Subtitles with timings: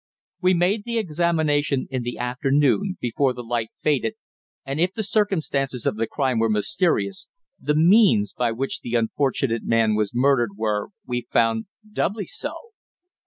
[0.41, 4.15] We made the examination in the afternoon, before the light faded,
[4.65, 7.27] and if the circumstances of the crime were mysterious,
[7.59, 12.53] the means by which the unfortunate man was murdered were, we found, doubly so.